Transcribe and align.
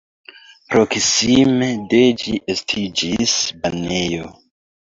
Proksime 0.75 1.67
de 1.93 2.01
ĝi 2.23 2.35
estiĝis 2.55 3.37
banejo. 3.67 4.35